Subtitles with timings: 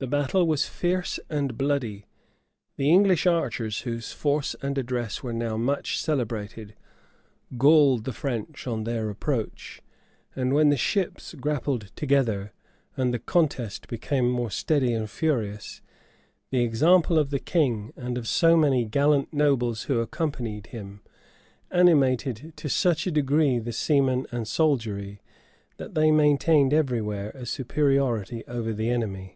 [0.00, 2.06] The battle was fierce and bloody:
[2.76, 6.76] the English archers, whose force and address were now much celebrated,
[7.58, 9.82] galled the French on their approach:
[10.36, 12.52] and when the ships grappled together,
[12.96, 15.82] and the contest became more steady and furious,
[16.50, 21.00] the example of the king, and of so many gallant nobles who accompanied him,
[21.72, 25.20] animated to such a degree the seamen and soldiery,
[25.76, 29.34] that they maintained every where a superiority over the enemy.